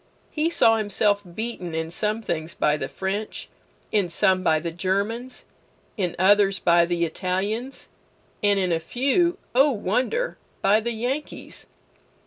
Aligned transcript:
He 0.31 0.49
saw 0.49 0.77
himself 0.77 1.21
beaten 1.35 1.75
in 1.75 1.91
some 1.91 2.23
things 2.23 2.55
by 2.55 2.75
the 2.75 2.87
French, 2.87 3.49
in 3.91 4.09
some 4.09 4.41
by 4.41 4.57
the 4.57 4.71
Germans, 4.71 5.45
in 5.95 6.15
others 6.17 6.57
by 6.57 6.85
the 6.87 7.05
Italians, 7.05 7.87
and 8.41 8.59
in 8.59 8.71
a 8.71 8.79
few 8.79 9.37
(O 9.53 9.69
wonder!) 9.69 10.39
by 10.63 10.79
the 10.79 10.93
Yankees. 10.93 11.67